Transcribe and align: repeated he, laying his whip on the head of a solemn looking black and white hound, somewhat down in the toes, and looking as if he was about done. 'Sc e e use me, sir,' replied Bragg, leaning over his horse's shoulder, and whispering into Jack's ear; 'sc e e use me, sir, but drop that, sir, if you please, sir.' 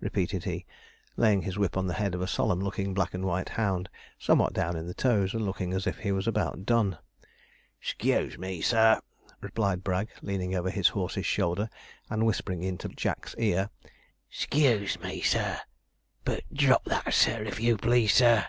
repeated 0.00 0.44
he, 0.44 0.64
laying 1.18 1.42
his 1.42 1.58
whip 1.58 1.76
on 1.76 1.86
the 1.86 1.92
head 2.00 2.14
of 2.14 2.22
a 2.22 2.26
solemn 2.26 2.58
looking 2.58 2.94
black 2.94 3.12
and 3.12 3.26
white 3.26 3.50
hound, 3.50 3.90
somewhat 4.18 4.54
down 4.54 4.74
in 4.76 4.86
the 4.86 4.94
toes, 4.94 5.34
and 5.34 5.44
looking 5.44 5.74
as 5.74 5.86
if 5.86 5.98
he 5.98 6.10
was 6.10 6.26
about 6.26 6.64
done. 6.64 6.96
'Sc 7.78 8.02
e 8.02 8.08
e 8.08 8.16
use 8.18 8.38
me, 8.38 8.62
sir,' 8.62 8.98
replied 9.42 9.84
Bragg, 9.84 10.08
leaning 10.22 10.54
over 10.54 10.70
his 10.70 10.88
horse's 10.88 11.26
shoulder, 11.26 11.68
and 12.08 12.24
whispering 12.24 12.62
into 12.62 12.88
Jack's 12.88 13.34
ear; 13.36 13.68
'sc 14.30 14.54
e 14.56 14.66
e 14.66 14.70
use 14.78 14.98
me, 15.00 15.20
sir, 15.20 15.60
but 16.24 16.44
drop 16.50 16.86
that, 16.86 17.12
sir, 17.12 17.44
if 17.44 17.60
you 17.60 17.76
please, 17.76 18.14
sir.' 18.14 18.46